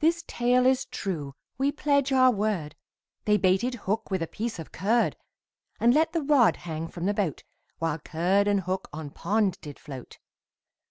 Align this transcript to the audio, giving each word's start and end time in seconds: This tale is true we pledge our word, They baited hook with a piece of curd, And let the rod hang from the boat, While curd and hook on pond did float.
This 0.00 0.22
tale 0.26 0.66
is 0.66 0.84
true 0.84 1.32
we 1.56 1.72
pledge 1.72 2.12
our 2.12 2.30
word, 2.30 2.76
They 3.24 3.38
baited 3.38 3.76
hook 3.88 4.10
with 4.10 4.20
a 4.22 4.26
piece 4.26 4.58
of 4.58 4.72
curd, 4.72 5.16
And 5.80 5.94
let 5.94 6.12
the 6.12 6.20
rod 6.20 6.56
hang 6.68 6.86
from 6.88 7.06
the 7.06 7.14
boat, 7.14 7.44
While 7.78 7.98
curd 7.98 8.46
and 8.46 8.60
hook 8.60 8.90
on 8.92 9.08
pond 9.08 9.56
did 9.62 9.78
float. 9.78 10.18